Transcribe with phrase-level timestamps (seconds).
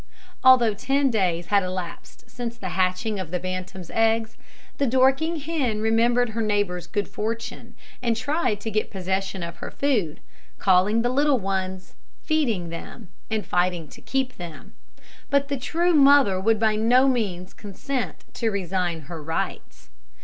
[0.43, 4.35] Although ten days had elapsed since the hatching of the bantam's eggs,
[4.79, 9.69] the Dorking hen remembered her neighbour's good fortune, and tried to get possession of her
[9.79, 10.19] brood
[10.57, 11.93] calling the little ones,
[12.23, 14.73] feeding them, and fighting to keep them;
[15.29, 19.91] but the true mother would by no means consent to resign her rights.